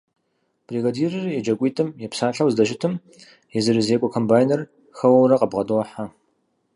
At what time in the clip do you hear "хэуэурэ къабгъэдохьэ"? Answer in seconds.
4.97-6.03